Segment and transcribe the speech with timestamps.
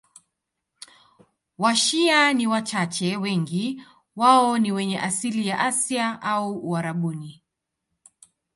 [1.59, 3.81] Washia ni wachache, wengi
[4.15, 7.43] wao ni wenye asili ya Asia au Uarabuni.